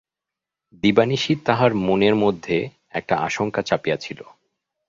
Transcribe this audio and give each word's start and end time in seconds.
দবিানিশি 0.83 1.33
তাহার 1.45 1.71
মনের 1.87 2.15
মধ্যে 2.15 2.57
একটা 2.89 3.15
আশঙ্কা 3.17 3.61
চাপিয়াছিল। 3.61 4.19